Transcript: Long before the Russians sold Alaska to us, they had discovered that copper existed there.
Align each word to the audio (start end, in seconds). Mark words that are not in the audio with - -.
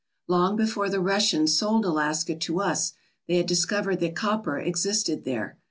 Long 0.27 0.55
before 0.55 0.89
the 0.89 0.99
Russians 0.99 1.55
sold 1.55 1.85
Alaska 1.85 2.33
to 2.35 2.59
us, 2.59 2.93
they 3.27 3.37
had 3.37 3.45
discovered 3.45 3.99
that 3.99 4.15
copper 4.15 4.57
existed 4.57 5.25
there. 5.25 5.59